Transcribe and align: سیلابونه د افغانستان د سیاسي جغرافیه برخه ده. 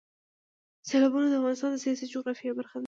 سیلابونه 0.87 1.27
د 1.29 1.33
افغانستان 1.39 1.69
د 1.73 1.77
سیاسي 1.83 2.05
جغرافیه 2.13 2.51
برخه 2.59 2.75
ده. 2.77 2.79